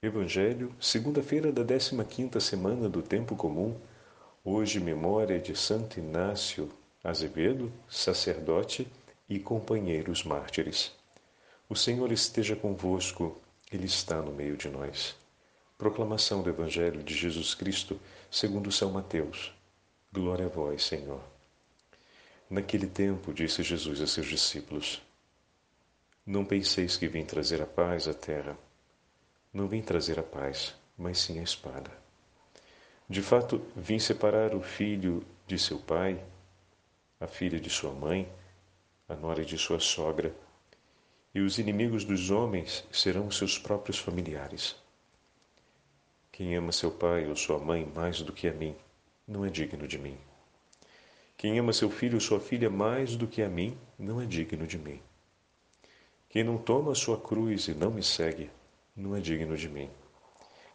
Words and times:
Evangelho, 0.00 0.72
segunda-feira 0.80 1.50
da 1.50 1.64
15ª 1.64 2.38
semana 2.38 2.88
do 2.88 3.02
tempo 3.02 3.34
comum. 3.34 3.76
Hoje 4.44 4.78
memória 4.78 5.40
de 5.40 5.56
Santo 5.56 5.98
Inácio 5.98 6.70
Azevedo, 7.02 7.72
sacerdote 7.88 8.86
e 9.28 9.40
companheiros 9.40 10.22
mártires. 10.22 10.92
O 11.68 11.74
Senhor 11.74 12.12
esteja 12.12 12.54
convosco, 12.54 13.40
ele 13.72 13.86
está 13.86 14.22
no 14.22 14.30
meio 14.30 14.56
de 14.56 14.68
nós. 14.68 15.16
Proclamação 15.76 16.42
do 16.42 16.50
Evangelho 16.50 17.02
de 17.02 17.16
Jesus 17.16 17.52
Cristo, 17.56 17.98
segundo 18.30 18.70
São 18.70 18.92
Mateus. 18.92 19.52
Glória 20.12 20.46
a 20.46 20.48
vós, 20.48 20.84
Senhor. 20.84 21.20
Naquele 22.48 22.86
tempo 22.86 23.34
disse 23.34 23.64
Jesus 23.64 24.00
a 24.00 24.06
seus 24.06 24.28
discípulos: 24.28 25.02
Não 26.24 26.44
penseis 26.44 26.96
que 26.96 27.08
vim 27.08 27.24
trazer 27.24 27.60
a 27.60 27.66
paz 27.66 28.06
à 28.06 28.14
terra 28.14 28.56
não 29.58 29.66
vim 29.66 29.82
trazer 29.82 30.20
a 30.20 30.22
paz, 30.22 30.72
mas 30.96 31.18
sim 31.18 31.40
a 31.40 31.42
espada. 31.42 31.90
De 33.10 33.20
fato, 33.20 33.60
vim 33.74 33.98
separar 33.98 34.54
o 34.54 34.62
filho 34.62 35.26
de 35.48 35.58
seu 35.58 35.80
pai, 35.80 36.22
a 37.18 37.26
filha 37.26 37.58
de 37.58 37.68
sua 37.68 37.92
mãe, 37.92 38.30
a 39.08 39.16
nora 39.16 39.44
de 39.44 39.58
sua 39.58 39.80
sogra, 39.80 40.32
e 41.34 41.40
os 41.40 41.58
inimigos 41.58 42.04
dos 42.04 42.30
homens 42.30 42.84
serão 42.92 43.32
seus 43.32 43.58
próprios 43.58 43.98
familiares. 43.98 44.76
Quem 46.30 46.54
ama 46.54 46.70
seu 46.70 46.92
pai 46.92 47.26
ou 47.26 47.34
sua 47.34 47.58
mãe 47.58 47.84
mais 47.84 48.22
do 48.22 48.32
que 48.32 48.46
a 48.46 48.52
mim, 48.52 48.76
não 49.26 49.44
é 49.44 49.50
digno 49.50 49.88
de 49.88 49.98
mim. 49.98 50.16
Quem 51.36 51.58
ama 51.58 51.72
seu 51.72 51.90
filho 51.90 52.14
ou 52.14 52.20
sua 52.20 52.38
filha 52.38 52.70
mais 52.70 53.16
do 53.16 53.26
que 53.26 53.42
a 53.42 53.48
mim, 53.48 53.76
não 53.98 54.20
é 54.20 54.24
digno 54.24 54.68
de 54.68 54.78
mim. 54.78 55.02
Quem 56.28 56.44
não 56.44 56.58
toma 56.58 56.92
a 56.92 56.94
sua 56.94 57.18
cruz 57.20 57.66
e 57.66 57.74
não 57.74 57.90
me 57.90 58.04
segue, 58.04 58.50
não 58.98 59.14
é 59.14 59.20
digno 59.20 59.56
de 59.56 59.68
mim. 59.68 59.88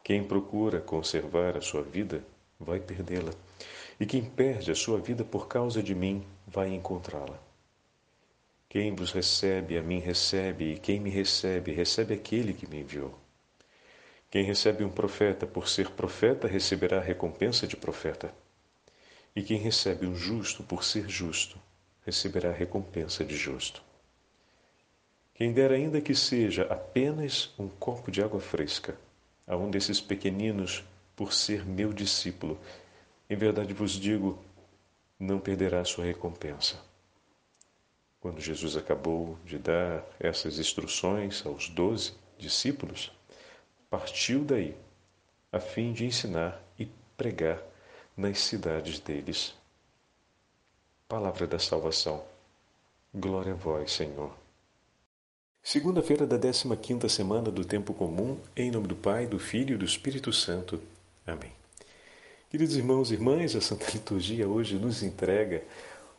Quem 0.01 0.23
procura 0.23 0.79
conservar 0.79 1.57
a 1.57 1.61
sua 1.61 1.83
vida 1.83 2.23
vai 2.57 2.79
perdê-la, 2.79 3.33
e 3.99 4.05
quem 4.05 4.23
perde 4.23 4.71
a 4.71 4.75
sua 4.75 4.97
vida 4.97 5.23
por 5.25 5.47
causa 5.47 5.83
de 5.83 5.93
mim 5.93 6.25
vai 6.47 6.73
encontrá-la. 6.73 7.37
Quem 8.69 8.95
vos 8.95 9.11
recebe, 9.11 9.77
a 9.77 9.83
mim 9.83 9.99
recebe, 9.99 10.73
e 10.73 10.79
quem 10.79 10.99
me 10.99 11.09
recebe, 11.09 11.73
recebe 11.73 12.13
aquele 12.13 12.53
que 12.53 12.65
me 12.65 12.79
enviou. 12.79 13.13
Quem 14.31 14.43
recebe 14.43 14.83
um 14.83 14.89
profeta 14.89 15.45
por 15.45 15.67
ser 15.67 15.91
profeta 15.91 16.47
receberá 16.47 16.97
a 16.97 17.03
recompensa 17.03 17.67
de 17.67 17.75
profeta. 17.75 18.33
E 19.35 19.43
quem 19.43 19.59
recebe 19.59 20.07
um 20.07 20.15
justo 20.15 20.63
por 20.63 20.83
ser 20.83 21.07
justo 21.07 21.59
receberá 22.05 22.49
a 22.49 22.53
recompensa 22.53 23.23
de 23.23 23.35
justo. 23.35 23.83
Quem 25.33 25.51
dera 25.51 25.73
ainda 25.75 25.99
que 25.99 26.13
seja 26.13 26.63
apenas 26.63 27.51
um 27.57 27.67
copo 27.67 28.11
de 28.11 28.21
água 28.21 28.39
fresca 28.39 28.95
a 29.47 29.57
um 29.57 29.71
desses 29.71 29.99
pequeninos 29.99 30.83
por 31.15 31.33
ser 31.33 31.65
meu 31.65 31.91
discípulo, 31.91 32.59
em 33.27 33.35
verdade 33.35 33.73
vos 33.73 33.93
digo, 33.93 34.37
não 35.19 35.39
perderá 35.39 35.83
sua 35.83 36.05
recompensa. 36.05 36.79
Quando 38.19 38.39
Jesus 38.39 38.77
acabou 38.77 39.37
de 39.43 39.57
dar 39.57 40.05
essas 40.19 40.59
instruções 40.59 41.43
aos 41.45 41.67
doze 41.67 42.13
discípulos, 42.37 43.11
partiu 43.89 44.45
daí, 44.45 44.75
a 45.51 45.59
fim 45.59 45.93
de 45.93 46.05
ensinar 46.05 46.61
e 46.77 46.85
pregar 47.17 47.61
nas 48.15 48.39
cidades 48.39 48.99
deles. 48.99 49.55
Palavra 51.07 51.47
da 51.47 51.59
salvação. 51.59 52.23
Glória 53.13 53.53
a 53.53 53.55
vós, 53.55 53.91
Senhor. 53.91 54.42
Segunda-feira 55.65 56.27
da 56.27 56.37
15ª 56.37 57.07
semana 57.07 57.49
do 57.49 57.63
tempo 57.63 57.93
comum, 57.93 58.37
em 58.53 58.69
nome 58.69 58.85
do 58.85 58.97
Pai, 58.97 59.25
do 59.25 59.39
Filho 59.39 59.75
e 59.75 59.77
do 59.77 59.85
Espírito 59.85 60.33
Santo. 60.33 60.77
Amém. 61.25 61.53
Queridos 62.51 62.75
irmãos 62.75 63.09
e 63.09 63.13
irmãs, 63.13 63.55
a 63.55 63.61
Santa 63.61 63.89
Liturgia 63.91 64.45
hoje 64.45 64.75
nos 64.75 65.01
entrega 65.01 65.63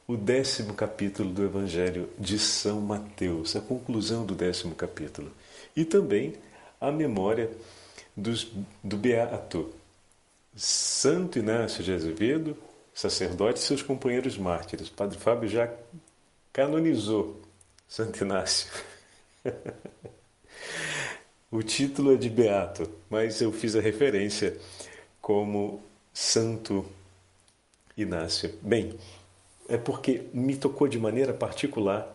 o 0.09 0.17
décimo 0.17 0.73
capítulo 0.73 1.30
do 1.30 1.45
Evangelho 1.45 2.08
de 2.19 2.39
São 2.39 2.80
Mateus, 2.80 3.55
a 3.55 3.61
conclusão 3.61 4.24
do 4.24 4.35
décimo 4.35 4.74
capítulo, 4.74 5.30
e 5.77 5.85
também 5.85 6.36
a 6.80 6.90
memória 6.90 7.51
dos, 8.17 8.51
do 8.83 8.96
Beato 8.96 9.70
Santo 10.57 11.39
Inácio 11.39 11.85
de 11.85 11.92
Azevedo, 11.92 12.57
sacerdote 12.95 13.61
e 13.61 13.63
seus 13.63 13.83
companheiros 13.83 14.39
mártires. 14.39 14.89
Padre 14.89 15.19
Fábio 15.19 15.51
já 15.51 15.70
canonizou 16.51 17.42
Santo 17.86 18.24
Inácio 18.24 18.94
o 21.51 21.63
título 21.63 22.15
é 22.15 22.17
de 22.17 22.31
Beato, 22.31 22.89
mas 23.11 23.41
eu 23.41 23.53
fiz 23.53 23.77
a 23.77 23.81
referência 23.81 24.57
como 25.21 25.83
Santo 26.13 26.85
Inácio. 27.97 28.55
Bem, 28.63 28.99
é 29.69 29.77
porque 29.77 30.25
me 30.33 30.57
tocou 30.57 30.89
de 30.89 30.99
maneira 30.99 31.33
particular 31.33 32.11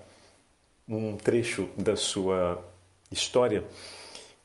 um 0.88 1.16
trecho 1.16 1.70
da 1.78 1.96
sua 1.96 2.64
história 3.12 3.64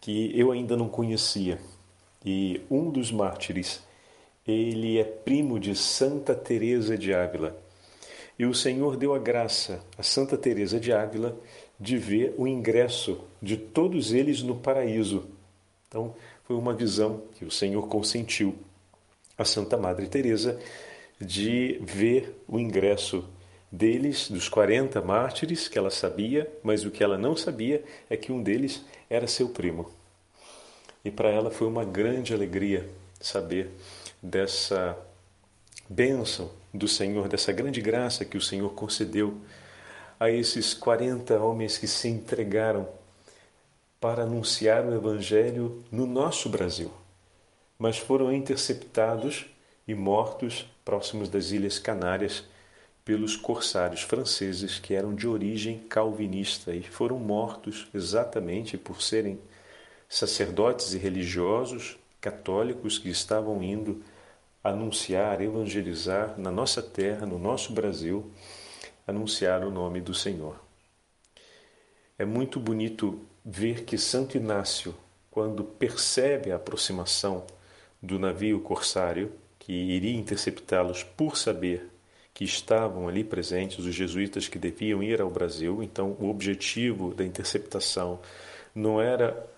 que 0.00 0.38
eu 0.38 0.52
ainda 0.52 0.76
não 0.76 0.88
conhecia. 0.88 1.58
E 2.24 2.62
um 2.70 2.90
dos 2.90 3.10
mártires, 3.10 3.82
ele 4.46 4.98
é 4.98 5.04
primo 5.04 5.58
de 5.58 5.74
Santa 5.74 6.34
Teresa 6.34 6.96
de 6.96 7.14
Ávila. 7.14 7.56
E 8.38 8.44
o 8.44 8.54
Senhor 8.54 8.96
deu 8.96 9.14
a 9.14 9.18
graça 9.18 9.80
a 9.96 10.02
Santa 10.02 10.36
Teresa 10.36 10.80
de 10.80 10.92
Ávila 10.92 11.36
de 11.78 11.96
ver 11.96 12.34
o 12.38 12.46
ingresso 12.46 13.20
de 13.42 13.56
todos 13.56 14.12
eles 14.12 14.42
no 14.42 14.56
paraíso. 14.56 15.26
Então, 15.88 16.14
foi 16.44 16.56
uma 16.56 16.74
visão 16.74 17.22
que 17.36 17.44
o 17.44 17.50
Senhor 17.50 17.88
consentiu 17.88 18.54
a 19.36 19.44
Santa 19.44 19.76
Madre 19.76 20.06
Teresa 20.06 20.58
de 21.20 21.78
ver 21.82 22.42
o 22.48 22.58
ingresso 22.58 23.24
deles, 23.70 24.30
dos 24.30 24.48
40 24.48 25.00
mártires 25.02 25.68
que 25.68 25.78
ela 25.78 25.90
sabia, 25.90 26.50
mas 26.62 26.84
o 26.84 26.90
que 26.90 27.02
ela 27.02 27.18
não 27.18 27.36
sabia 27.36 27.82
é 28.08 28.16
que 28.16 28.30
um 28.30 28.42
deles 28.42 28.84
era 29.10 29.26
seu 29.26 29.48
primo. 29.48 29.90
E 31.04 31.10
para 31.10 31.28
ela 31.28 31.50
foi 31.50 31.66
uma 31.66 31.84
grande 31.84 32.32
alegria 32.32 32.88
saber 33.20 33.70
dessa 34.22 34.96
bênção 35.88 36.50
do 36.72 36.88
Senhor, 36.88 37.28
dessa 37.28 37.52
grande 37.52 37.80
graça 37.80 38.24
que 38.24 38.36
o 38.36 38.42
Senhor 38.42 38.72
concedeu 38.74 39.38
a 40.18 40.30
esses 40.30 40.74
40 40.74 41.38
homens 41.38 41.78
que 41.78 41.86
se 41.86 42.08
entregaram 42.08 42.88
para 44.00 44.22
anunciar 44.22 44.84
o 44.84 44.94
Evangelho 44.94 45.82
no 45.90 46.06
nosso 46.06 46.48
Brasil, 46.48 46.90
mas 47.78 47.98
foram 47.98 48.32
interceptados 48.32 49.46
e 49.86 49.94
mortos 49.94 50.66
próximos 50.84 51.28
das 51.28 51.50
Ilhas 51.50 51.78
Canárias 51.78 52.44
pelos 53.04 53.36
corsários 53.36 54.02
franceses 54.02 54.78
que 54.78 54.94
eram 54.94 55.14
de 55.14 55.28
origem 55.28 55.78
calvinista 55.88 56.74
e 56.74 56.82
foram 56.82 57.18
mortos 57.18 57.86
exatamente 57.92 58.78
por 58.78 59.02
serem 59.02 59.38
sacerdotes 60.08 60.94
e 60.94 60.98
religiosos 60.98 61.98
católicos 62.20 62.98
que 62.98 63.10
estavam 63.10 63.62
indo 63.62 64.02
anunciar, 64.62 65.42
evangelizar 65.42 66.34
na 66.38 66.50
nossa 66.50 66.82
terra, 66.82 67.26
no 67.26 67.38
nosso 67.38 67.74
Brasil, 67.74 68.30
anunciar 69.06 69.64
o 69.64 69.70
nome 69.70 70.00
do 70.00 70.14
Senhor. 70.14 70.58
É 72.18 72.24
muito 72.24 72.60
bonito 72.60 73.20
ver 73.44 73.84
que 73.84 73.98
Santo 73.98 74.36
Inácio, 74.36 74.94
quando 75.30 75.64
percebe 75.64 76.52
a 76.52 76.56
aproximação 76.56 77.44
do 78.00 78.18
navio 78.18 78.60
corsário 78.60 79.32
que 79.58 79.72
iria 79.72 80.14
interceptá-los 80.14 81.02
por 81.02 81.36
saber 81.36 81.90
que 82.32 82.44
estavam 82.44 83.08
ali 83.08 83.22
presentes 83.22 83.78
os 83.78 83.94
jesuítas 83.94 84.48
que 84.48 84.58
deviam 84.58 85.02
ir 85.02 85.20
ao 85.20 85.30
Brasil, 85.30 85.82
então 85.82 86.16
o 86.20 86.28
objetivo 86.28 87.14
da 87.14 87.24
interceptação 87.24 88.20
não 88.74 89.00
era 89.00 89.48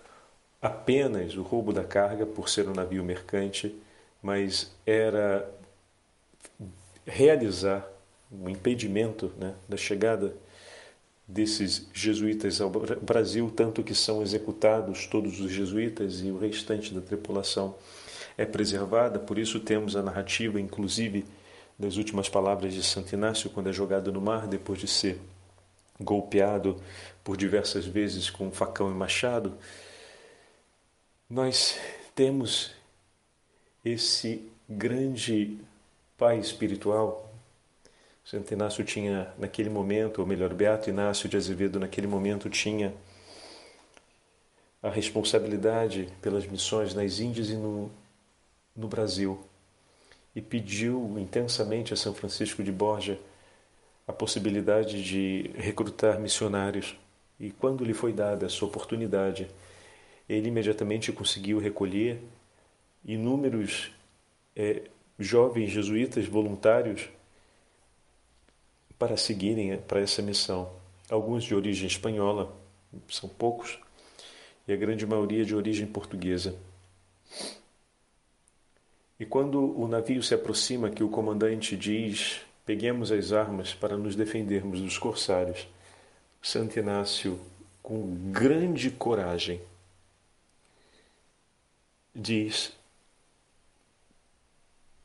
apenas 0.61 1.35
o 1.35 1.41
roubo 1.41 1.73
da 1.73 1.83
carga 1.83 2.25
por 2.25 2.49
ser 2.49 2.67
um 2.67 2.73
navio 2.73 3.03
mercante, 3.03 3.75
mas 4.21 4.75
era 4.85 5.49
realizar 7.05 7.87
um 8.31 8.49
impedimento 8.49 9.31
né, 9.37 9.53
da 9.67 9.77
chegada 9.77 10.35
desses 11.27 11.87
jesuítas 11.93 12.61
ao 12.61 12.69
Brasil, 12.69 13.51
tanto 13.53 13.83
que 13.83 13.93
são 13.93 14.21
executados 14.21 15.05
todos 15.07 15.41
os 15.41 15.51
jesuítas 15.51 16.21
e 16.21 16.31
o 16.31 16.37
restante 16.37 16.93
da 16.93 17.01
tripulação 17.01 17.75
é 18.37 18.45
preservada. 18.45 19.19
Por 19.19 19.37
isso 19.37 19.59
temos 19.59 19.95
a 19.95 20.01
narrativa, 20.01 20.59
inclusive, 20.59 21.25
das 21.77 21.97
últimas 21.97 22.29
palavras 22.29 22.73
de 22.73 22.81
Santo 22.81 23.13
Inácio, 23.13 23.49
quando 23.49 23.69
é 23.69 23.73
jogado 23.73 24.11
no 24.11 24.21
mar, 24.21 24.47
depois 24.47 24.79
de 24.79 24.87
ser 24.87 25.19
golpeado 25.99 26.81
por 27.23 27.35
diversas 27.35 27.85
vezes 27.85 28.29
com 28.29 28.49
facão 28.51 28.89
e 28.89 28.93
machado. 28.93 29.53
Nós 31.29 31.77
temos 32.15 32.71
esse 33.83 34.49
grande 34.69 35.57
pai 36.17 36.39
espiritual 36.39 37.26
Santo 38.29 38.53
Inácio 38.53 38.83
tinha, 38.83 39.33
naquele 39.37 39.69
momento, 39.69 40.19
ou 40.19 40.27
melhor, 40.27 40.53
Beato 40.53 40.89
Inácio 40.89 41.29
de 41.29 41.37
Azevedo, 41.37 41.79
naquele 41.79 42.07
momento, 42.07 42.49
tinha 42.49 42.93
a 44.83 44.89
responsabilidade 44.89 46.09
pelas 46.21 46.45
missões 46.45 46.93
nas 46.93 47.21
Índias 47.21 47.49
e 47.49 47.55
no, 47.55 47.89
no 48.75 48.89
Brasil 48.89 49.39
e 50.35 50.41
pediu 50.41 51.15
intensamente 51.17 51.93
a 51.93 51.95
São 51.95 52.13
Francisco 52.13 52.61
de 52.61 52.69
Borja 52.69 53.17
a 54.05 54.11
possibilidade 54.11 55.01
de 55.01 55.49
recrutar 55.55 56.19
missionários. 56.19 56.97
E 57.39 57.49
quando 57.49 57.85
lhe 57.85 57.93
foi 57.93 58.11
dada 58.11 58.45
essa 58.45 58.65
oportunidade, 58.65 59.47
ele 60.27 60.49
imediatamente 60.49 61.13
conseguiu 61.13 61.59
recolher 61.59 62.21
inúmeros 63.05 63.89
é, 64.53 64.81
jovens 65.17 65.69
jesuítas 65.69 66.25
voluntários 66.25 67.07
para 68.97 69.17
seguirem 69.17 69.77
para 69.77 69.99
essa 69.99 70.21
missão. 70.21 70.71
Alguns 71.09 71.43
de 71.43 71.55
origem 71.55 71.87
espanhola, 71.87 72.53
são 73.09 73.29
poucos, 73.29 73.79
e 74.67 74.73
a 74.73 74.75
grande 74.75 75.05
maioria 75.05 75.45
de 75.45 75.55
origem 75.55 75.87
portuguesa. 75.87 76.55
E 79.19 79.25
quando 79.25 79.59
o 79.79 79.87
navio 79.87 80.21
se 80.21 80.33
aproxima, 80.33 80.89
que 80.89 81.03
o 81.03 81.09
comandante 81.09 81.75
diz: 81.75 82.41
Peguemos 82.65 83.11
as 83.11 83.31
armas 83.31 83.73
para 83.73 83.97
nos 83.97 84.15
defendermos 84.15 84.81
dos 84.81 84.97
corsários, 84.97 85.67
Santo 86.41 86.77
Inácio, 86.77 87.39
com 87.81 88.31
grande 88.31 88.91
coragem, 88.91 89.61
diz 92.13 92.73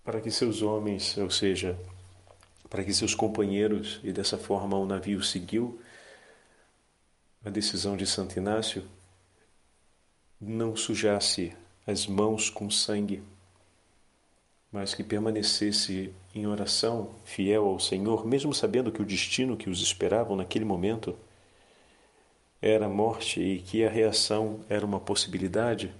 para 0.04 0.20
que 0.20 0.30
seus 0.30 0.62
homens, 0.62 1.16
ou 1.16 1.30
seja, 1.30 1.78
para 2.72 2.82
que 2.82 2.94
seus 2.94 3.14
companheiros, 3.14 4.00
e 4.02 4.14
dessa 4.14 4.38
forma 4.38 4.78
o 4.78 4.86
navio 4.86 5.22
seguiu 5.22 5.78
a 7.44 7.50
decisão 7.50 7.98
de 7.98 8.06
Santo 8.06 8.38
Inácio, 8.38 8.82
não 10.40 10.74
sujasse 10.74 11.54
as 11.86 12.06
mãos 12.06 12.48
com 12.48 12.70
sangue, 12.70 13.22
mas 14.72 14.94
que 14.94 15.04
permanecesse 15.04 16.14
em 16.34 16.46
oração, 16.46 17.14
fiel 17.26 17.66
ao 17.66 17.78
Senhor, 17.78 18.26
mesmo 18.26 18.54
sabendo 18.54 18.90
que 18.90 19.02
o 19.02 19.04
destino 19.04 19.54
que 19.54 19.68
os 19.68 19.82
esperava 19.82 20.34
naquele 20.34 20.64
momento 20.64 21.14
era 22.62 22.86
a 22.86 22.88
morte 22.88 23.38
e 23.38 23.60
que 23.60 23.84
a 23.84 23.90
reação 23.90 24.64
era 24.66 24.86
uma 24.86 24.98
possibilidade 24.98 25.94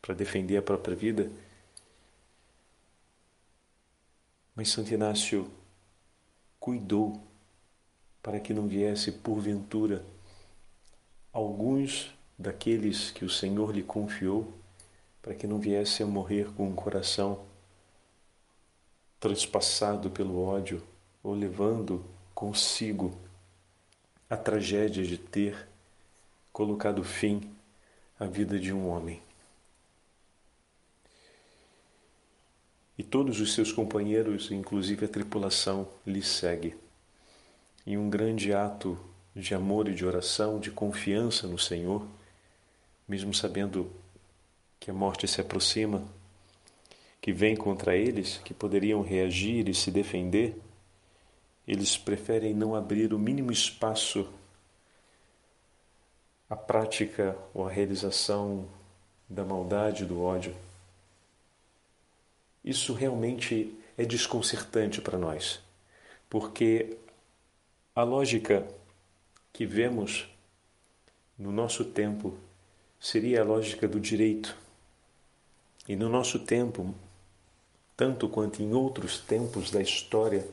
para 0.00 0.14
defender 0.14 0.56
a 0.56 0.62
própria 0.62 0.96
vida. 0.96 1.30
Mas 4.56 4.70
Santo 4.70 4.94
Inácio 4.94 5.46
cuidou 6.64 7.20
para 8.22 8.40
que 8.40 8.54
não 8.54 8.66
viesse 8.66 9.12
porventura 9.12 10.02
alguns 11.30 12.10
daqueles 12.38 13.10
que 13.10 13.22
o 13.22 13.28
Senhor 13.28 13.70
lhe 13.70 13.82
confiou, 13.82 14.50
para 15.20 15.34
que 15.34 15.46
não 15.46 15.58
viesse 15.58 16.02
a 16.02 16.06
morrer 16.06 16.50
com 16.54 16.66
um 16.66 16.74
coração 16.74 17.44
transpassado 19.20 20.10
pelo 20.10 20.42
ódio 20.42 20.82
ou 21.22 21.34
levando 21.34 22.02
consigo 22.34 23.14
a 24.30 24.34
tragédia 24.34 25.04
de 25.04 25.18
ter 25.18 25.68
colocado 26.50 27.04
fim 27.04 27.42
à 28.18 28.24
vida 28.24 28.58
de 28.58 28.72
um 28.72 28.88
homem. 28.88 29.20
E 32.96 33.02
todos 33.02 33.40
os 33.40 33.54
seus 33.54 33.72
companheiros, 33.72 34.50
inclusive 34.50 35.06
a 35.06 35.08
tripulação, 35.08 35.88
lhe 36.06 36.22
segue. 36.22 36.76
Em 37.86 37.98
um 37.98 38.08
grande 38.08 38.52
ato 38.52 38.98
de 39.34 39.54
amor 39.54 39.88
e 39.88 39.94
de 39.94 40.06
oração, 40.06 40.60
de 40.60 40.70
confiança 40.70 41.46
no 41.46 41.58
Senhor, 41.58 42.06
mesmo 43.08 43.34
sabendo 43.34 43.90
que 44.78 44.90
a 44.90 44.94
morte 44.94 45.26
se 45.26 45.40
aproxima, 45.40 46.04
que 47.20 47.32
vem 47.32 47.56
contra 47.56 47.96
eles, 47.96 48.38
que 48.44 48.54
poderiam 48.54 49.02
reagir 49.02 49.68
e 49.68 49.74
se 49.74 49.90
defender, 49.90 50.56
eles 51.66 51.96
preferem 51.96 52.54
não 52.54 52.74
abrir 52.74 53.12
o 53.12 53.18
mínimo 53.18 53.50
espaço 53.50 54.28
à 56.48 56.54
prática 56.54 57.36
ou 57.54 57.66
à 57.66 57.70
realização 57.70 58.68
da 59.28 59.44
maldade, 59.44 60.04
do 60.04 60.22
ódio. 60.22 60.54
Isso 62.64 62.94
realmente 62.94 63.76
é 63.96 64.04
desconcertante 64.04 65.00
para 65.00 65.18
nós, 65.18 65.60
porque 66.30 66.96
a 67.94 68.02
lógica 68.02 68.66
que 69.52 69.66
vemos 69.66 70.28
no 71.38 71.52
nosso 71.52 71.84
tempo 71.84 72.36
seria 72.98 73.42
a 73.42 73.44
lógica 73.44 73.86
do 73.86 74.00
direito. 74.00 74.56
E 75.86 75.94
no 75.94 76.08
nosso 76.08 76.38
tempo, 76.38 76.94
tanto 77.96 78.28
quanto 78.28 78.62
em 78.62 78.72
outros 78.72 79.18
tempos 79.18 79.70
da 79.70 79.82
história, 79.82 80.48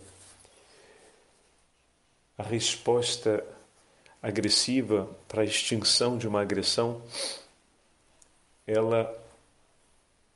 a 2.37 2.43
resposta 2.43 3.43
agressiva 4.21 5.09
para 5.27 5.41
a 5.41 5.45
extinção 5.45 6.17
de 6.17 6.27
uma 6.27 6.41
agressão, 6.41 7.01
ela 8.67 9.20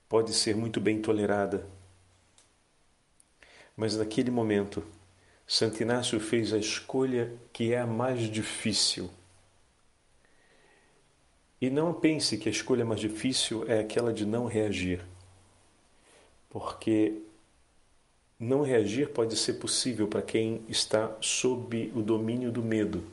pode 0.07 0.33
ser 0.33 0.55
muito 0.55 0.79
bem 0.79 1.01
tolerada. 1.01 1.67
Mas 3.75 3.97
naquele 3.97 4.31
momento, 4.31 4.83
Santo 5.47 5.81
Inácio 5.81 6.19
fez 6.19 6.53
a 6.53 6.57
escolha 6.57 7.33
que 7.51 7.73
é 7.73 7.79
a 7.79 7.87
mais 7.87 8.21
difícil 8.21 9.09
e 11.65 11.69
não 11.69 11.93
pense 11.93 12.37
que 12.37 12.49
a 12.49 12.51
escolha 12.51 12.85
mais 12.85 12.99
difícil 12.99 13.67
é 13.67 13.79
aquela 13.79 14.13
de 14.13 14.25
não 14.25 14.45
reagir. 14.45 15.03
Porque 16.49 17.21
não 18.39 18.61
reagir 18.61 19.09
pode 19.09 19.35
ser 19.35 19.53
possível 19.53 20.07
para 20.07 20.21
quem 20.21 20.63
está 20.67 21.15
sob 21.21 21.91
o 21.95 22.01
domínio 22.01 22.51
do 22.51 22.61
medo. 22.61 23.03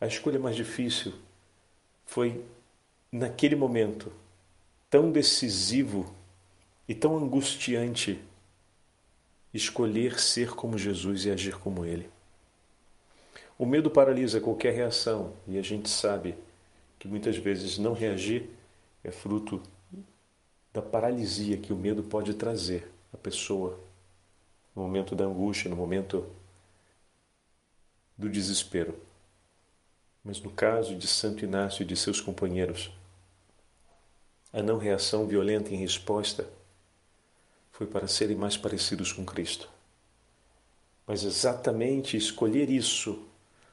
A 0.00 0.06
escolha 0.06 0.38
mais 0.38 0.56
difícil 0.56 1.12
foi, 2.06 2.42
naquele 3.12 3.54
momento, 3.54 4.12
tão 4.90 5.10
decisivo 5.10 6.14
e 6.88 6.94
tão 6.94 7.16
angustiante 7.16 8.20
escolher 9.52 10.18
ser 10.18 10.54
como 10.54 10.78
Jesus 10.78 11.24
e 11.24 11.30
agir 11.30 11.58
como 11.58 11.84
Ele. 11.84 12.08
O 13.58 13.66
medo 13.66 13.90
paralisa 13.90 14.40
qualquer 14.40 14.72
reação 14.72 15.32
e 15.46 15.58
a 15.58 15.62
gente 15.62 15.88
sabe 15.88 16.34
que 16.98 17.08
muitas 17.08 17.36
vezes 17.36 17.76
não 17.78 17.92
reagir 17.92 18.48
é 19.02 19.10
fruto 19.10 19.60
da 20.72 20.80
paralisia 20.80 21.56
que 21.56 21.72
o 21.72 21.76
medo 21.76 22.02
pode 22.02 22.34
trazer 22.34 22.90
à 23.12 23.16
pessoa 23.16 23.78
no 24.74 24.82
momento 24.82 25.16
da 25.16 25.24
angústia, 25.24 25.68
no 25.68 25.76
momento 25.76 26.24
do 28.16 28.28
desespero. 28.28 28.94
Mas 30.24 30.40
no 30.40 30.50
caso 30.50 30.94
de 30.94 31.06
Santo 31.06 31.44
Inácio 31.44 31.82
e 31.82 31.86
de 31.86 31.96
seus 31.96 32.20
companheiros, 32.20 32.92
a 34.52 34.62
não 34.62 34.78
reação 34.78 35.26
violenta 35.26 35.74
em 35.74 35.76
resposta 35.76 36.48
foi 37.70 37.86
para 37.86 38.08
serem 38.08 38.36
mais 38.36 38.56
parecidos 38.56 39.12
com 39.12 39.24
Cristo. 39.24 39.68
Mas 41.06 41.22
exatamente 41.22 42.16
escolher 42.16 42.68
isso 42.70 43.24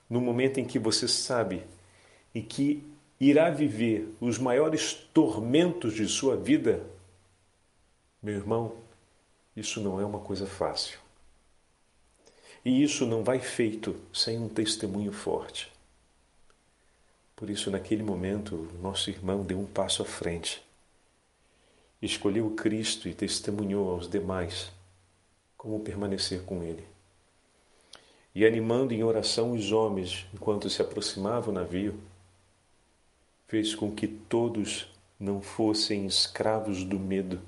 no 0.09 0.21
momento 0.21 0.59
em 0.59 0.65
que 0.65 0.77
você 0.77 1.07
sabe 1.07 1.63
e 2.33 2.41
que 2.41 2.83
irá 3.19 3.49
viver 3.49 4.13
os 4.19 4.37
maiores 4.37 4.93
tormentos 5.13 5.93
de 5.93 6.07
sua 6.07 6.35
vida, 6.35 6.83
meu 8.21 8.35
irmão, 8.35 8.75
isso 9.55 9.79
não 9.79 9.99
é 9.99 10.05
uma 10.05 10.19
coisa 10.19 10.45
fácil. 10.45 10.99
E 12.63 12.83
isso 12.83 13.05
não 13.05 13.23
vai 13.23 13.39
feito 13.39 13.95
sem 14.11 14.39
um 14.39 14.49
testemunho 14.49 15.11
forte. 15.11 15.71
Por 17.35 17.49
isso, 17.49 17.69
naquele 17.69 18.01
momento, 18.01 18.67
nosso 18.81 19.09
irmão 19.09 19.43
deu 19.43 19.59
um 19.59 19.65
passo 19.65 20.01
à 20.01 20.05
frente. 20.05 20.64
Escolheu 22.01 22.51
Cristo 22.51 23.07
e 23.07 23.13
testemunhou 23.13 23.89
aos 23.89 24.09
demais 24.09 24.71
como 25.57 25.79
permanecer 25.79 26.43
com 26.43 26.61
Ele. 26.61 26.83
E 28.35 28.45
animando 28.45 28.93
em 28.93 29.03
oração 29.03 29.53
os 29.53 29.71
homens 29.71 30.25
enquanto 30.33 30.69
se 30.69 30.81
aproximava 30.81 31.49
o 31.49 31.53
navio, 31.53 31.97
fez 33.47 33.73
com 33.73 33.91
que 33.91 34.07
todos 34.07 34.87
não 35.19 35.41
fossem 35.41 36.05
escravos 36.05 36.83
do 36.83 36.99
medo, 36.99 37.41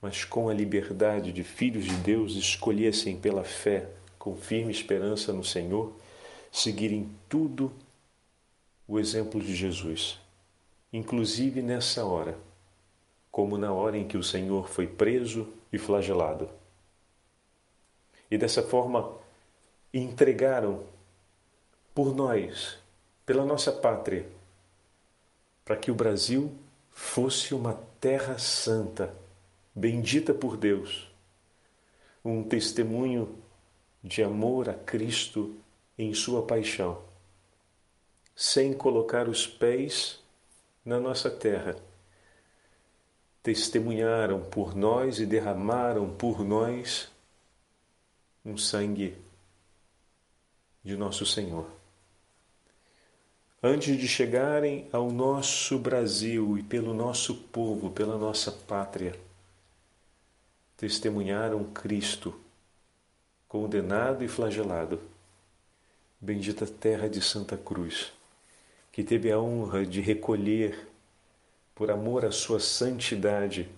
mas 0.00 0.24
com 0.24 0.48
a 0.48 0.54
liberdade 0.54 1.32
de 1.32 1.44
filhos 1.44 1.84
de 1.84 1.94
Deus 1.96 2.34
escolhessem 2.34 3.18
pela 3.18 3.44
fé, 3.44 3.88
com 4.18 4.34
firme 4.34 4.72
esperança 4.72 5.32
no 5.32 5.44
Senhor, 5.44 5.92
seguirem 6.50 7.08
tudo 7.28 7.70
o 8.88 8.98
exemplo 8.98 9.40
de 9.40 9.54
Jesus, 9.54 10.18
inclusive 10.92 11.60
nessa 11.60 12.04
hora, 12.04 12.38
como 13.36 13.58
na 13.58 13.70
hora 13.70 13.98
em 13.98 14.08
que 14.08 14.16
o 14.16 14.22
Senhor 14.22 14.66
foi 14.66 14.86
preso 14.86 15.52
e 15.70 15.76
flagelado. 15.76 16.48
E 18.30 18.38
dessa 18.38 18.62
forma, 18.62 19.12
entregaram 19.92 20.84
por 21.94 22.16
nós, 22.16 22.78
pela 23.26 23.44
nossa 23.44 23.70
pátria, 23.70 24.26
para 25.66 25.76
que 25.76 25.90
o 25.90 25.94
Brasil 25.94 26.50
fosse 26.90 27.54
uma 27.54 27.78
terra 28.00 28.38
santa, 28.38 29.14
bendita 29.74 30.32
por 30.32 30.56
Deus, 30.56 31.06
um 32.24 32.42
testemunho 32.42 33.36
de 34.02 34.22
amor 34.22 34.70
a 34.70 34.72
Cristo 34.72 35.54
em 35.98 36.14
Sua 36.14 36.46
paixão, 36.46 37.02
sem 38.34 38.72
colocar 38.72 39.28
os 39.28 39.46
pés 39.46 40.24
na 40.82 40.98
nossa 40.98 41.30
terra. 41.30 41.76
Testemunharam 43.46 44.40
por 44.40 44.74
nós 44.74 45.20
e 45.20 45.24
derramaram 45.24 46.10
por 46.10 46.44
nós 46.44 47.08
um 48.44 48.58
sangue 48.58 49.16
de 50.82 50.96
nosso 50.96 51.24
Senhor. 51.24 51.70
Antes 53.62 53.96
de 53.98 54.08
chegarem 54.08 54.88
ao 54.90 55.12
nosso 55.12 55.78
Brasil 55.78 56.58
e 56.58 56.62
pelo 56.64 56.92
nosso 56.92 57.36
povo, 57.36 57.88
pela 57.88 58.18
nossa 58.18 58.50
pátria, 58.50 59.16
testemunharam 60.76 61.62
Cristo, 61.66 62.34
condenado 63.46 64.24
e 64.24 64.28
flagelado. 64.28 65.00
Bendita 66.20 66.66
terra 66.66 67.08
de 67.08 67.22
Santa 67.22 67.56
Cruz, 67.56 68.12
que 68.90 69.04
teve 69.04 69.30
a 69.30 69.38
honra 69.38 69.86
de 69.86 70.00
recolher, 70.00 70.95
por 71.76 71.90
amor 71.90 72.24
à 72.24 72.32
sua 72.32 72.58
santidade, 72.58 73.68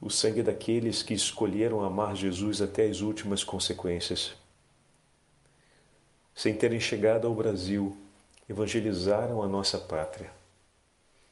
o 0.00 0.10
sangue 0.10 0.42
daqueles 0.42 1.04
que 1.04 1.14
escolheram 1.14 1.84
amar 1.84 2.16
Jesus 2.16 2.60
até 2.60 2.84
as 2.86 3.00
últimas 3.00 3.44
consequências. 3.44 4.34
Sem 6.34 6.52
terem 6.52 6.80
chegado 6.80 7.28
ao 7.28 7.34
Brasil, 7.34 7.96
evangelizaram 8.48 9.40
a 9.40 9.46
nossa 9.46 9.78
pátria. 9.78 10.32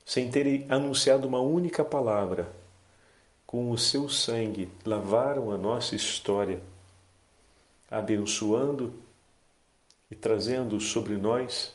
Sem 0.06 0.30
terem 0.30 0.64
anunciado 0.68 1.26
uma 1.26 1.40
única 1.40 1.84
palavra, 1.84 2.48
com 3.44 3.72
o 3.72 3.76
seu 3.76 4.08
sangue 4.08 4.70
lavaram 4.86 5.50
a 5.50 5.58
nossa 5.58 5.96
história, 5.96 6.62
abençoando 7.90 8.94
e 10.08 10.14
trazendo 10.14 10.78
sobre 10.80 11.16
nós 11.16 11.74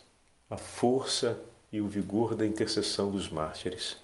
a 0.50 0.56
força 0.56 1.38
e 1.74 1.82
o 1.82 1.88
vigor 1.88 2.36
da 2.36 2.46
intercessão 2.46 3.10
dos 3.10 3.27
mártires. 3.30 3.98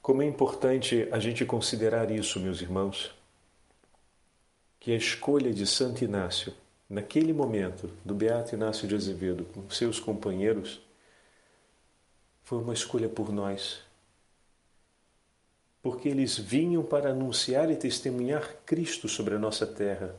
Como 0.00 0.22
é 0.22 0.24
importante 0.24 1.08
a 1.10 1.18
gente 1.18 1.44
considerar 1.44 2.12
isso, 2.12 2.38
meus 2.38 2.62
irmãos, 2.62 3.12
que 4.78 4.92
a 4.92 4.96
escolha 4.96 5.52
de 5.52 5.66
Santo 5.66 6.04
Inácio, 6.04 6.54
naquele 6.88 7.32
momento, 7.32 7.90
do 8.04 8.14
Beato 8.14 8.54
Inácio 8.54 8.86
de 8.86 8.94
Azevedo 8.94 9.44
com 9.46 9.68
seus 9.68 9.98
companheiros, 9.98 10.80
foi 12.44 12.58
uma 12.58 12.72
escolha 12.72 13.08
por 13.08 13.32
nós. 13.32 13.80
Porque 15.82 16.08
eles 16.08 16.38
vinham 16.38 16.84
para 16.84 17.10
anunciar 17.10 17.68
e 17.68 17.74
testemunhar 17.74 18.54
Cristo 18.64 19.08
sobre 19.08 19.34
a 19.34 19.38
nossa 19.40 19.66
terra. 19.66 20.14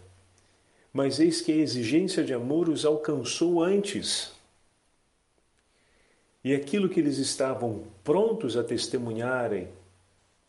Mas 0.97 1.19
eis 1.19 1.41
que 1.41 1.51
a 1.51 1.55
exigência 1.57 2.23
de 2.23 2.33
amor 2.33 2.67
os 2.67 2.83
alcançou 2.83 3.61
antes 3.61 4.31
e 6.43 6.55
aquilo 6.55 6.89
que 6.89 6.99
eles 6.99 7.19
estavam 7.19 7.83
prontos 8.03 8.57
a 8.57 8.63
testemunharem 8.63 9.67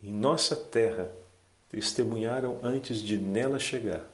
em 0.02 0.10
nossa 0.10 0.56
terra, 0.56 1.12
testemunharam 1.68 2.58
antes 2.62 3.02
de 3.02 3.18
nela 3.18 3.58
chegar. 3.58 4.10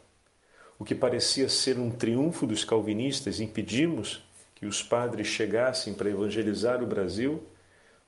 O 0.76 0.85
que 0.85 0.93
parecia 0.93 1.49
ser 1.49 1.79
um 1.79 1.88
triunfo 1.88 2.49
dos 2.49 2.64
calvinistas, 2.64 3.38
impedimos 3.38 4.21
que 4.57 4.67
os 4.67 4.83
padres 4.83 5.29
chegassem 5.29 5.95
para 5.95 6.11
evangelizar 6.11 6.83
o 6.83 6.87
Brasil, 6.88 7.45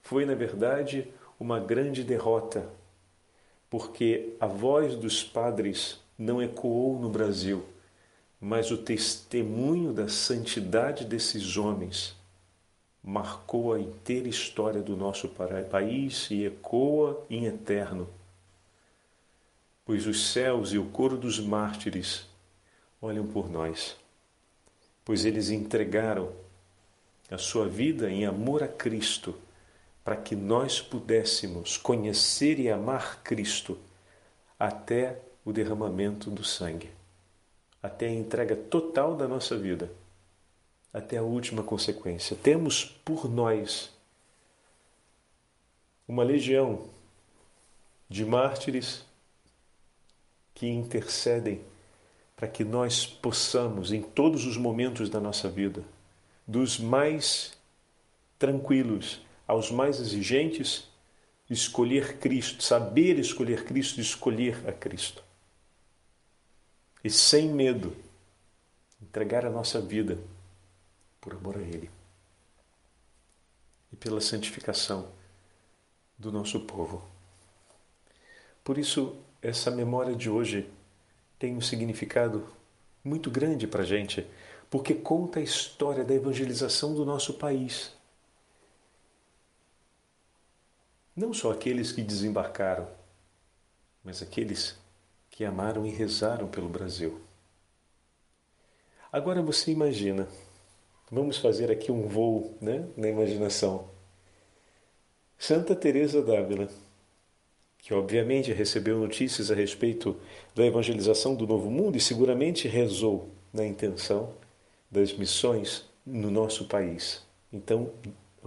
foi, 0.03 0.27
na 0.27 0.35
verdade, 0.35 1.07
uma 1.39 1.61
grande 1.61 2.03
derrota, 2.03 2.69
porque 3.71 4.35
a 4.41 4.49
voz 4.49 4.97
dos 4.97 5.23
padres 5.23 6.01
não 6.19 6.43
ecoou 6.43 6.99
no 6.99 7.09
Brasil, 7.09 7.65
mas 8.41 8.71
o 8.71 8.79
testemunho 8.79 9.93
da 9.93 10.09
santidade 10.09 11.05
desses 11.05 11.57
homens 11.57 12.15
marcou 13.03 13.73
a 13.73 13.81
inteira 13.81 14.29
história 14.29 14.83
do 14.83 14.97
nosso 14.97 15.29
país 15.71 16.29
e 16.31 16.45
ecoa 16.45 17.25
em 17.31 17.47
eterno. 17.47 18.09
Pois 19.85 20.07
os 20.07 20.33
céus 20.33 20.73
e 20.73 20.79
o 20.79 20.87
coro 20.87 21.17
dos 21.17 21.39
mártires 21.39 22.27
olham 23.01 23.25
por 23.25 23.49
nós, 23.49 23.97
pois 25.05 25.25
eles 25.25 25.51
entregaram 25.51 26.33
a 27.31 27.39
sua 27.39 27.69
vida 27.69 28.11
em 28.11 28.27
amor 28.27 28.63
a 28.63 28.69
Cristo, 28.69 29.35
para 30.05 30.17
que 30.17 30.37
nós 30.37 30.81
pudéssemos 30.81 31.77
conhecer 31.77 32.59
e 32.59 32.71
amar 32.71 33.23
Cristo 33.23 33.79
até 34.59 35.21
o 35.45 35.53
derramamento 35.53 36.31
do 36.31 36.45
sangue, 36.45 36.91
até 37.83 38.07
a 38.07 38.13
entrega 38.13 38.57
total 38.57 39.15
da 39.15 39.29
nossa 39.29 39.57
vida 39.57 39.91
até 40.97 41.19
a 41.19 41.23
última 41.23 41.63
consequência. 41.63 42.35
Temos 42.43 42.85
por 43.05 43.29
nós 43.29 43.93
uma 46.09 46.25
legião 46.25 46.89
de 48.09 48.25
mártires 48.25 49.05
que 50.55 50.67
intercedem 50.67 51.61
para 52.35 52.49
que 52.49 52.65
nós 52.65 53.05
possamos, 53.05 53.93
em 53.93 54.01
todos 54.01 54.47
os 54.47 54.57
momentos 54.57 55.11
da 55.11 55.21
nossa 55.21 55.51
vida, 55.51 55.85
dos 56.47 56.79
mais 56.79 57.59
tranquilos 58.39 59.21
aos 59.47 59.71
mais 59.71 60.01
exigentes, 60.01 60.89
escolher 61.51 62.17
Cristo, 62.19 62.63
saber 62.63 63.19
escolher 63.19 63.65
Cristo, 63.65 64.01
escolher 64.01 64.67
a 64.67 64.73
Cristo. 64.73 65.26
E 67.07 67.11
sem 67.11 67.49
medo, 67.51 67.97
entregar 69.01 69.47
a 69.47 69.49
nossa 69.49 69.81
vida 69.81 70.19
por 71.21 71.35
amor 71.35 71.57
a 71.57 71.61
Ele 71.61 71.89
e 73.93 73.95
pela 73.95 74.21
santificação 74.21 75.09
do 76.19 76.33
nosso 76.33 76.59
povo. 76.67 77.09
Por 78.65 78.77
isso, 78.77 79.17
essa 79.41 79.71
memória 79.71 80.17
de 80.17 80.29
hoje 80.29 80.69
tem 81.39 81.57
um 81.57 81.61
significado 81.61 82.45
muito 83.05 83.31
grande 83.31 83.69
para 83.69 83.85
a 83.85 83.87
gente, 83.87 84.29
porque 84.69 84.93
conta 84.93 85.39
a 85.39 85.45
história 85.45 86.05
da 86.05 86.13
evangelização 86.13 86.93
do 86.93 87.05
nosso 87.05 87.35
país. 87.35 87.93
Não 91.15 91.33
só 91.33 91.53
aqueles 91.53 91.93
que 91.93 92.03
desembarcaram, 92.03 92.89
mas 94.03 94.21
aqueles 94.23 94.77
que 95.37 95.45
amaram 95.45 95.87
e 95.87 95.91
rezaram 95.91 96.49
pelo 96.49 96.69
Brasil. 96.69 97.21
Agora 99.13 99.41
você 99.41 99.71
imagina 99.71 100.27
Vamos 101.11 101.39
fazer 101.39 101.71
aqui 101.71 101.93
um 101.93 102.09
voo 102.09 102.57
né, 102.61 102.85
na 102.97 103.09
imaginação. 103.09 103.89
Santa 105.39 105.77
Teresa 105.77 106.21
d'Ávila, 106.21 106.69
que 107.79 107.95
obviamente 107.95 108.53
recebeu 108.53 108.99
notícias 108.99 109.49
a 109.49 109.55
respeito 109.55 110.17
da 110.53 110.67
evangelização 110.67 111.37
do 111.37 111.47
Novo 111.47 111.71
Mundo 111.71 111.97
e 111.97 112.01
seguramente 112.01 112.67
rezou 112.67 113.29
na 113.53 113.65
intenção 113.65 114.35
das 114.91 115.13
missões 115.13 115.85
no 116.05 116.29
nosso 116.29 116.65
país. 116.65 117.25
Então, 117.53 117.93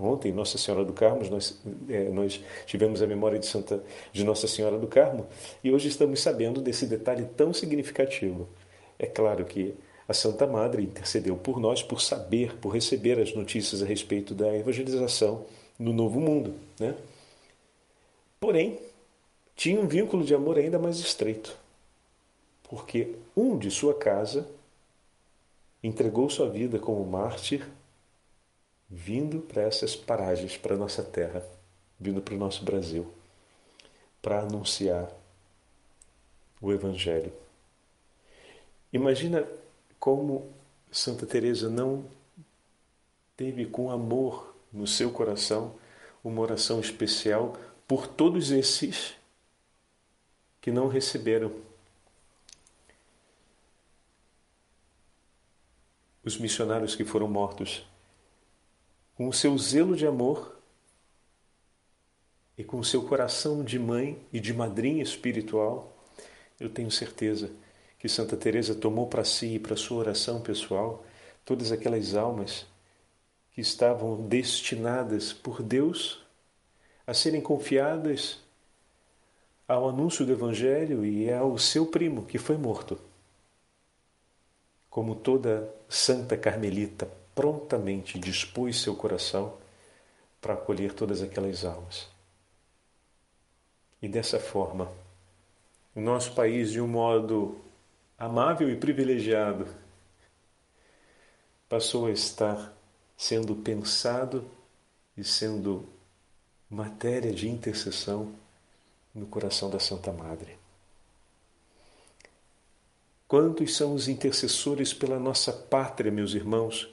ontem 0.01 0.31
Nossa 0.31 0.57
Senhora 0.57 0.83
do 0.85 0.93
Carmo, 0.93 1.27
nós, 1.29 1.59
é, 1.89 2.09
nós 2.09 2.41
tivemos 2.65 3.01
a 3.01 3.07
memória 3.07 3.39
de 3.39 3.45
Santa 3.45 3.83
de 4.11 4.23
Nossa 4.23 4.47
Senhora 4.47 4.77
do 4.77 4.87
Carmo 4.87 5.27
e 5.63 5.71
hoje 5.71 5.87
estamos 5.87 6.21
sabendo 6.21 6.61
desse 6.61 6.85
detalhe 6.85 7.25
tão 7.37 7.53
significativo. 7.53 8.47
É 8.97 9.05
claro 9.05 9.45
que 9.45 9.75
a 10.07 10.13
Santa 10.13 10.47
Madre 10.47 10.81
intercedeu 10.81 11.37
por 11.37 11.59
nós 11.59 11.83
por 11.83 12.01
saber, 12.01 12.57
por 12.57 12.69
receber 12.69 13.19
as 13.19 13.33
notícias 13.33 13.83
a 13.83 13.85
respeito 13.85 14.33
da 14.33 14.55
evangelização 14.55 15.45
no 15.77 15.93
Novo 15.93 16.19
Mundo. 16.19 16.55
Né? 16.79 16.95
Porém, 18.39 18.79
tinha 19.55 19.79
um 19.79 19.87
vínculo 19.87 20.23
de 20.23 20.33
amor 20.33 20.57
ainda 20.57 20.79
mais 20.79 20.97
estreito, 20.99 21.55
porque 22.63 23.15
um 23.35 23.57
de 23.57 23.69
sua 23.69 23.93
casa 23.93 24.47
entregou 25.83 26.29
sua 26.29 26.49
vida 26.49 26.79
como 26.79 27.05
mártir, 27.05 27.67
vindo 28.89 29.41
para 29.41 29.61
essas 29.61 29.95
paragens, 29.95 30.57
para 30.57 30.73
a 30.73 30.77
nossa 30.77 31.03
terra, 31.03 31.45
vindo 31.99 32.21
para 32.21 32.33
o 32.33 32.37
nosso 32.37 32.63
Brasil, 32.63 33.11
para 34.21 34.41
anunciar 34.41 35.11
o 36.59 36.71
Evangelho. 36.73 37.31
Imagina 38.91 39.47
como 39.99 40.51
Santa 40.91 41.25
Teresa 41.25 41.69
não 41.69 42.03
teve 43.37 43.65
com 43.65 43.91
amor 43.91 44.55
no 44.73 44.87
seu 44.87 45.11
coração 45.11 45.75
uma 46.23 46.41
oração 46.41 46.79
especial 46.79 47.55
por 47.87 48.07
todos 48.07 48.51
esses 48.51 49.15
que 50.59 50.71
não 50.71 50.87
receberam 50.87 51.53
os 56.23 56.37
missionários 56.37 56.95
que 56.95 57.05
foram 57.05 57.27
mortos 57.27 57.85
com 59.19 59.27
o 59.27 59.33
seu 59.33 59.57
zelo 59.57 59.97
de 59.97 60.07
amor 60.07 60.57
e 62.57 62.63
com 62.63 62.79
o 62.79 62.85
seu 62.85 63.03
coração 63.03 63.65
de 63.65 63.77
mãe 63.77 64.17
e 64.31 64.39
de 64.39 64.53
madrinha 64.53 65.03
espiritual, 65.03 65.93
eu 66.57 66.69
tenho 66.69 66.89
certeza 66.89 67.51
que 67.99 68.07
Santa 68.07 68.37
Teresa 68.37 68.73
tomou 68.73 69.07
para 69.07 69.25
si 69.25 69.55
e 69.55 69.59
para 69.59 69.75
sua 69.75 69.97
oração 69.97 70.39
pessoal 70.39 71.05
todas 71.43 71.69
aquelas 71.69 72.15
almas 72.15 72.65
que 73.51 73.59
estavam 73.59 74.25
destinadas 74.25 75.33
por 75.33 75.61
Deus 75.61 76.25
a 77.05 77.13
serem 77.13 77.41
confiadas 77.41 78.39
ao 79.67 79.89
anúncio 79.89 80.25
do 80.25 80.31
evangelho 80.31 81.05
e 81.05 81.29
ao 81.29 81.57
seu 81.57 81.85
primo 81.85 82.23
que 82.23 82.37
foi 82.37 82.55
morto. 82.55 82.97
Como 84.89 85.13
toda 85.13 85.69
santa 85.89 86.37
carmelita 86.37 87.18
prontamente 87.35 88.17
dispôs 88.19 88.81
seu 88.81 88.95
coração 88.95 89.57
para 90.41 90.53
acolher 90.53 90.93
todas 90.93 91.21
aquelas 91.21 91.65
almas. 91.65 92.07
E 94.01 94.07
dessa 94.07 94.39
forma, 94.39 94.91
o 95.93 95.99
nosso 95.99 96.33
país, 96.33 96.71
de 96.71 96.79
um 96.79 96.87
modo 96.87 97.59
amável 98.17 98.69
e 98.69 98.75
privilegiado, 98.75 99.67
passou 101.67 102.07
a 102.07 102.11
estar 102.11 102.73
sendo 103.17 103.55
pensado 103.55 104.49
e 105.17 105.23
sendo 105.23 105.87
matéria 106.69 107.33
de 107.33 107.49
intercessão 107.49 108.33
no 109.13 109.25
coração 109.25 109.69
da 109.69 109.79
Santa 109.79 110.11
Madre. 110.11 110.57
Quantos 113.27 113.75
são 113.75 113.93
os 113.93 114.07
intercessores 114.07 114.93
pela 114.93 115.19
nossa 115.19 115.53
pátria, 115.53 116.11
meus 116.11 116.33
irmãos? 116.33 116.89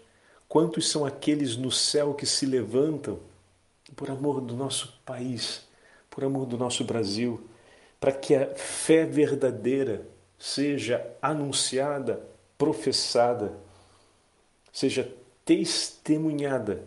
Quantos 0.56 0.88
são 0.88 1.04
aqueles 1.04 1.54
no 1.54 1.70
céu 1.70 2.14
que 2.14 2.24
se 2.24 2.46
levantam 2.46 3.20
por 3.94 4.08
amor 4.08 4.40
do 4.40 4.56
nosso 4.56 4.98
país, 5.04 5.68
por 6.08 6.24
amor 6.24 6.46
do 6.46 6.56
nosso 6.56 6.82
Brasil, 6.82 7.46
para 8.00 8.10
que 8.10 8.34
a 8.34 8.54
fé 8.54 9.04
verdadeira 9.04 10.06
seja 10.38 11.06
anunciada, 11.20 12.26
professada, 12.56 13.52
seja 14.72 15.12
testemunhada 15.44 16.82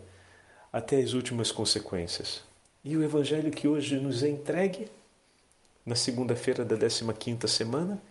até 0.72 0.96
as 0.96 1.12
últimas 1.12 1.52
consequências. 1.52 2.42
E 2.82 2.96
o 2.96 3.04
evangelho 3.04 3.52
que 3.52 3.68
hoje 3.68 4.00
nos 4.00 4.24
é 4.24 4.30
entregue, 4.30 4.88
na 5.86 5.94
segunda-feira 5.94 6.64
da 6.64 6.76
15ª 6.76 7.46
semana, 7.46 8.02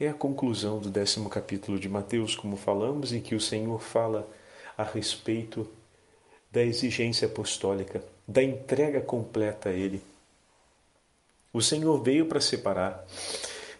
é 0.00 0.08
a 0.08 0.14
conclusão 0.14 0.78
do 0.78 0.88
décimo 0.88 1.28
capítulo 1.28 1.78
de 1.78 1.86
Mateus, 1.86 2.34
como 2.34 2.56
falamos, 2.56 3.12
em 3.12 3.20
que 3.20 3.34
o 3.34 3.40
Senhor 3.40 3.78
fala 3.78 4.26
a 4.82 4.84
respeito 4.84 5.68
da 6.50 6.62
exigência 6.62 7.26
apostólica, 7.26 8.04
da 8.26 8.42
entrega 8.42 9.00
completa 9.00 9.70
a 9.70 9.72
Ele. 9.72 10.02
O 11.52 11.62
Senhor 11.62 12.02
veio 12.02 12.26
para 12.26 12.40
separar, 12.40 13.04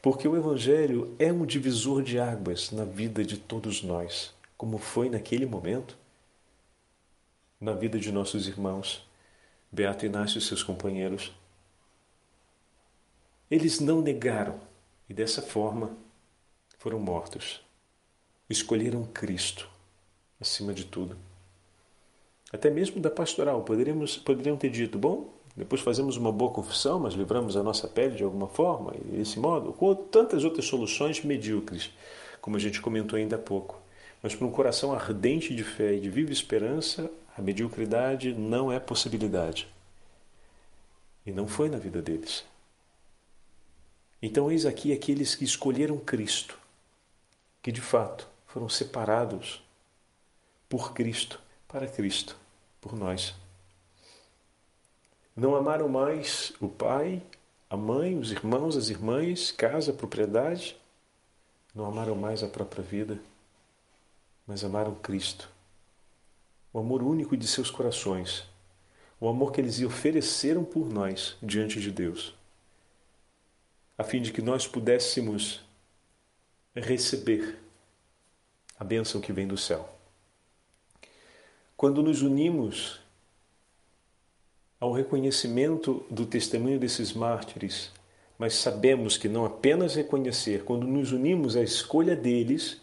porque 0.01 0.27
o 0.27 0.37
Evangelho 0.37 1.15
é 1.19 1.33
um 1.33 1.45
divisor 1.45 2.03
de 2.03 2.19
águas 2.19 2.71
na 2.71 2.85
vida 2.85 3.25
de 3.25 3.37
todos 3.37 3.83
nós, 3.83 4.33
como 4.57 4.79
foi 4.79 5.09
naquele 5.09 5.47
momento 5.47 5.97
na 7.61 7.73
vida 7.73 7.99
de 7.99 8.11
nossos 8.11 8.49
irmãos, 8.49 9.07
Beato 9.71 10.05
Inácio 10.05 10.39
e 10.39 10.43
seus 10.43 10.65
companheiros. 10.65 11.33
Eles 13.49 13.79
não 13.79 14.03
negaram 14.03 14.59
e 15.09 15.15
dessa 15.15 15.41
forma 15.41 15.97
foram 16.79 16.99
mortos. 16.99 17.63
Escolheram 18.51 19.05
Cristo 19.05 19.71
acima 20.43 20.75
de 20.75 20.85
tudo. 20.85 21.17
Até 22.53 22.69
mesmo 22.69 23.01
da 23.01 23.11
pastoral, 23.11 23.63
poderíamos, 23.63 24.19
poderiam 24.19 24.57
ter 24.57 24.71
dito: 24.71 24.99
bom, 24.99 25.33
depois 25.57 25.81
fazemos 25.81 26.17
uma 26.17 26.31
boa 26.31 26.53
confissão, 26.53 26.99
mas 27.01 27.15
livramos 27.15 27.57
a 27.57 27.63
nossa 27.63 27.89
pele 27.89 28.17
de 28.17 28.25
alguma 28.25 28.47
forma, 28.47 28.95
e 28.97 29.17
desse 29.17 29.39
modo, 29.39 29.73
com 29.73 29.95
tantas 29.95 30.45
outras 30.45 30.67
soluções 30.67 31.23
medíocres, 31.25 31.91
como 32.41 32.57
a 32.57 32.61
gente 32.61 32.81
comentou 32.81 33.19
ainda 33.19 33.37
há 33.37 33.39
pouco. 33.39 33.81
Mas 34.23 34.35
para 34.35 34.47
um 34.47 34.51
coração 34.51 34.93
ardente 34.93 35.55
de 35.55 35.65
fé 35.65 35.95
e 35.95 36.01
de 36.01 36.11
viva 36.11 36.31
esperança, 36.31 37.11
a 37.37 37.43
mediocridade 37.43 38.33
não 38.35 38.71
é 38.71 38.79
possibilidade. 38.79 39.67
E 41.25 41.33
não 41.33 41.49
foi 41.49 41.69
na 41.69 41.79
vida 41.79 42.03
deles. 42.03 42.45
Então, 44.21 44.51
eis 44.51 44.65
aqui 44.65 44.93
aqueles 44.93 45.35
que 45.35 45.45
escolheram 45.45 45.99
Cristo, 45.99 46.57
que 47.61 47.73
de 47.73 47.81
fato 47.81 48.29
foram 48.47 48.69
separados 48.69 49.63
por 50.73 50.95
Cristo, 50.95 51.39
para 51.69 51.87
Cristo, 51.87 52.35
por 52.81 52.95
nós. 52.95 53.35
Não 55.37 55.55
amaram 55.55 55.87
mais 55.87 56.55
o 56.63 56.67
pai, 56.67 57.23
a 57.69 57.77
mãe, 57.77 58.17
os 58.17 58.33
irmãos, 58.33 58.75
as 58.75 58.89
irmãs, 58.89 59.53
casa, 59.53 59.93
propriedade. 59.93 60.75
Não 61.75 61.85
amaram 61.85 62.15
mais 62.15 62.43
a 62.43 62.49
própria 62.49 62.83
vida, 62.83 63.21
mas 64.47 64.65
amaram 64.65 64.95
Cristo. 64.95 65.47
O 66.73 66.79
amor 66.79 67.03
único 67.03 67.37
de 67.37 67.47
seus 67.47 67.71
corações. 67.71 68.45
O 69.21 69.29
amor 69.29 69.53
que 69.53 69.61
eles 69.61 69.79
ofereceram 69.83 70.65
por 70.65 70.89
nós 70.89 71.37
diante 71.43 71.83
de 71.83 71.91
Deus. 71.91 72.35
A 73.99 74.03
fim 74.03 74.23
de 74.23 74.33
que 74.33 74.41
nós 74.41 74.67
pudéssemos 74.67 75.61
receber 76.75 77.59
a 78.79 78.85
bênção 78.85 79.21
que 79.21 79.35
vem 79.35 79.47
do 79.47 79.59
céu. 79.59 79.92
Quando 81.83 82.01
nos 82.01 82.23
unimos 82.23 83.01
ao 84.79 84.93
reconhecimento 84.93 86.07
do 86.09 86.25
testemunho 86.25 86.79
desses 86.79 87.13
mártires, 87.13 87.91
mas 88.39 88.55
sabemos 88.55 89.17
que 89.17 89.29
não 89.29 89.45
apenas 89.45 89.97
reconhecer, 89.97 90.63
quando 90.63 90.87
nos 90.87 91.11
unimos 91.11 91.57
à 91.57 91.61
escolha 91.61 92.15
deles, 92.15 92.81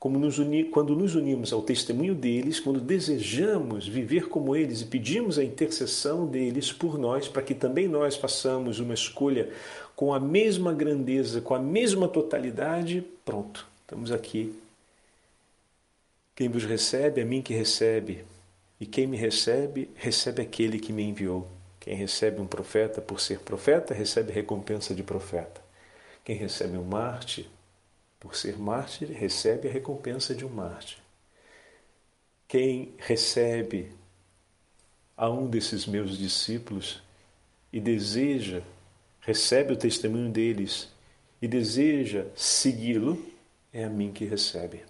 como 0.00 0.18
nos 0.18 0.40
uni, 0.40 0.64
quando 0.64 0.96
nos 0.96 1.14
unimos 1.14 1.52
ao 1.52 1.62
testemunho 1.62 2.12
deles, 2.12 2.58
quando 2.58 2.80
desejamos 2.80 3.86
viver 3.86 4.28
como 4.28 4.56
eles 4.56 4.80
e 4.80 4.86
pedimos 4.86 5.38
a 5.38 5.44
intercessão 5.44 6.26
deles 6.26 6.72
por 6.72 6.98
nós, 6.98 7.28
para 7.28 7.42
que 7.42 7.54
também 7.54 7.86
nós 7.86 8.16
façamos 8.16 8.80
uma 8.80 8.94
escolha 8.94 9.48
com 9.94 10.12
a 10.12 10.18
mesma 10.18 10.72
grandeza, 10.72 11.40
com 11.40 11.54
a 11.54 11.60
mesma 11.60 12.08
totalidade, 12.08 13.04
pronto, 13.24 13.64
estamos 13.82 14.10
aqui 14.10 14.52
quem 16.34 16.48
vos 16.48 16.64
recebe, 16.64 17.20
é 17.20 17.24
mim 17.24 17.42
que 17.42 17.52
recebe. 17.52 18.24
E 18.80 18.86
quem 18.86 19.06
me 19.06 19.16
recebe, 19.16 19.90
recebe 19.94 20.40
aquele 20.40 20.80
que 20.80 20.92
me 20.92 21.02
enviou. 21.02 21.46
Quem 21.78 21.94
recebe 21.94 22.40
um 22.40 22.46
profeta 22.46 23.00
por 23.00 23.20
ser 23.20 23.40
profeta, 23.40 23.92
recebe 23.92 24.32
recompensa 24.32 24.94
de 24.94 25.02
profeta. 25.02 25.60
Quem 26.24 26.36
recebe 26.36 26.78
um 26.78 26.84
mártir, 26.84 27.46
por 28.18 28.34
ser 28.34 28.58
mártir, 28.58 29.10
recebe 29.12 29.68
a 29.68 29.70
recompensa 29.70 30.34
de 30.34 30.44
um 30.44 30.48
mártir. 30.48 30.98
Quem 32.48 32.94
recebe 32.98 33.92
a 35.16 35.28
um 35.28 35.48
desses 35.48 35.86
meus 35.86 36.16
discípulos 36.16 37.02
e 37.72 37.78
deseja, 37.78 38.62
recebe 39.20 39.74
o 39.74 39.76
testemunho 39.76 40.30
deles 40.30 40.88
e 41.40 41.46
deseja 41.46 42.26
segui-lo, 42.34 43.22
é 43.72 43.84
a 43.84 43.90
mim 43.90 44.12
que 44.12 44.24
recebe. 44.24 44.82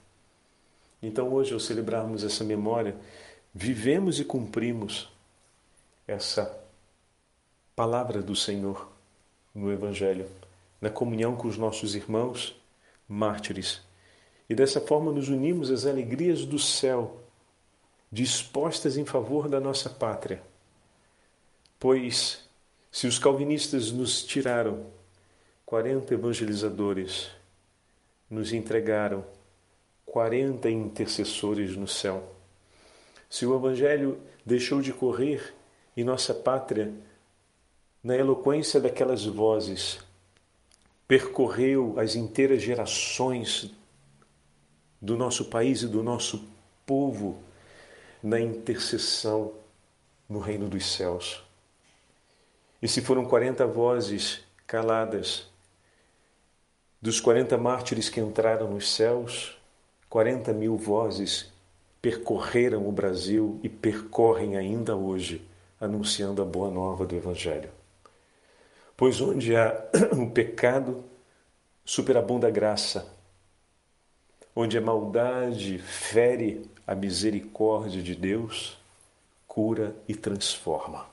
Então, 1.02 1.32
hoje, 1.32 1.52
ao 1.52 1.60
celebrarmos 1.60 2.24
essa 2.24 2.44
memória, 2.44 2.94
vivemos 3.54 4.20
e 4.20 4.24
cumprimos 4.24 5.08
essa 6.06 6.58
palavra 7.74 8.22
do 8.22 8.34
Senhor 8.36 8.90
no 9.54 9.72
Evangelho, 9.72 10.28
na 10.80 10.90
comunhão 10.90 11.36
com 11.36 11.48
os 11.48 11.56
nossos 11.56 11.94
irmãos 11.94 12.56
mártires. 13.08 13.80
E 14.48 14.54
dessa 14.54 14.80
forma 14.80 15.12
nos 15.12 15.28
unimos 15.28 15.70
às 15.70 15.86
alegrias 15.86 16.44
do 16.44 16.58
céu, 16.58 17.20
dispostas 18.10 18.96
em 18.96 19.04
favor 19.04 19.48
da 19.48 19.60
nossa 19.60 19.88
pátria. 19.88 20.42
Pois, 21.78 22.48
se 22.90 23.06
os 23.06 23.18
calvinistas 23.18 23.90
nos 23.92 24.22
tiraram 24.22 24.86
40 25.64 26.14
evangelizadores, 26.14 27.30
nos 28.28 28.52
entregaram 28.52 29.24
40 30.06 30.68
intercessores 30.68 31.76
no 31.76 31.86
céu. 31.86 32.39
Se 33.30 33.46
o 33.46 33.54
Evangelho 33.54 34.20
deixou 34.44 34.82
de 34.82 34.92
correr 34.92 35.54
em 35.96 36.02
nossa 36.02 36.34
pátria, 36.34 36.92
na 38.02 38.16
eloquência 38.16 38.80
daquelas 38.80 39.24
vozes, 39.24 40.00
percorreu 41.06 41.94
as 41.96 42.16
inteiras 42.16 42.60
gerações 42.60 43.70
do 45.00 45.16
nosso 45.16 45.44
país 45.44 45.82
e 45.82 45.86
do 45.86 46.02
nosso 46.02 46.44
povo 46.84 47.38
na 48.20 48.40
intercessão 48.40 49.52
no 50.28 50.40
reino 50.40 50.68
dos 50.68 50.84
céus. 50.92 51.42
E 52.82 52.88
se 52.88 53.00
foram 53.00 53.24
40 53.24 53.64
vozes 53.66 54.40
caladas 54.66 55.46
dos 57.00 57.20
40 57.20 57.56
mártires 57.56 58.08
que 58.08 58.20
entraram 58.20 58.68
nos 58.68 58.92
céus, 58.92 59.56
40 60.08 60.52
mil 60.52 60.76
vozes 60.76 61.52
percorreram 62.00 62.88
o 62.88 62.92
Brasil 62.92 63.60
e 63.62 63.68
percorrem 63.68 64.56
ainda 64.56 64.96
hoje, 64.96 65.46
anunciando 65.80 66.42
a 66.42 66.44
boa 66.44 66.70
nova 66.70 67.04
do 67.06 67.14
Evangelho. 67.14 67.70
Pois 68.96 69.20
onde 69.20 69.56
há 69.56 69.74
o 70.12 70.28
pecado, 70.30 71.04
superabunda 71.84 72.48
a 72.48 72.50
graça. 72.50 73.14
Onde 74.54 74.76
a 74.76 74.80
maldade 74.80 75.78
fere 75.78 76.68
a 76.86 76.94
misericórdia 76.94 78.02
de 78.02 78.14
Deus, 78.14 78.78
cura 79.46 79.94
e 80.08 80.14
transforma. 80.14 81.06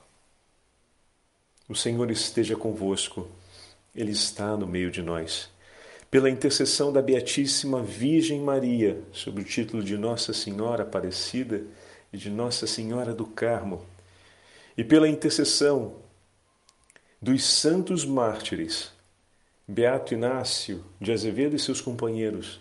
O 1.68 1.74
Senhor 1.74 2.10
esteja 2.10 2.56
convosco, 2.56 3.28
Ele 3.94 4.10
está 4.12 4.56
no 4.56 4.66
meio 4.66 4.90
de 4.90 5.02
nós 5.02 5.50
pela 6.10 6.30
intercessão 6.30 6.92
da 6.92 7.02
Beatíssima 7.02 7.82
Virgem 7.82 8.40
Maria, 8.40 9.02
sob 9.12 9.42
o 9.42 9.44
título 9.44 9.82
de 9.82 9.96
Nossa 9.96 10.32
Senhora 10.32 10.82
Aparecida 10.82 11.62
e 12.12 12.16
de 12.16 12.30
Nossa 12.30 12.66
Senhora 12.66 13.12
do 13.12 13.26
Carmo, 13.26 13.84
e 14.76 14.82
pela 14.82 15.08
intercessão 15.08 15.96
dos 17.20 17.44
santos 17.44 18.04
mártires, 18.06 18.90
Beato 19.66 20.14
Inácio 20.14 20.82
de 20.98 21.12
Azevedo 21.12 21.56
e 21.56 21.58
seus 21.58 21.80
companheiros, 21.80 22.60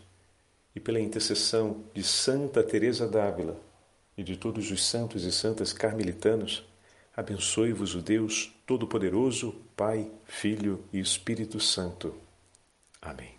e 0.76 0.80
pela 0.80 1.00
intercessão 1.00 1.84
de 1.94 2.04
Santa 2.04 2.62
Teresa 2.62 3.08
d'Ávila 3.08 3.60
e 4.18 4.24
de 4.24 4.36
todos 4.36 4.70
os 4.72 4.86
santos 4.86 5.24
e 5.24 5.32
santas 5.32 5.72
carmelitanos, 5.72 6.66
abençoe-vos 7.16 7.96
o 7.96 8.02
Deus 8.02 8.54
Todo-Poderoso, 8.66 9.56
Pai, 9.76 10.12
Filho 10.26 10.84
e 10.92 11.00
Espírito 11.00 11.60
Santo. 11.60 12.14
Amém. 13.02 13.37